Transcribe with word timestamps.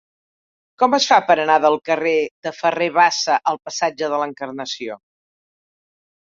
Com 0.83 0.95
es 0.97 1.05
fa 1.11 1.19
per 1.27 1.35
anar 1.43 1.57
del 1.65 1.77
carrer 1.91 2.15
de 2.49 2.55
Ferrer 2.61 2.89
Bassa 2.97 3.37
al 3.53 3.63
passatge 3.69 4.13
de 4.17 4.23
l'Encarnació? 4.25 5.01